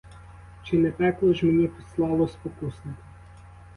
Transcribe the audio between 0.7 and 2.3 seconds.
не пекло ж мені послало